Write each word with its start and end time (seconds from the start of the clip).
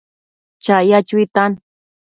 chaya 0.63 0.99
chuitan 1.07 1.51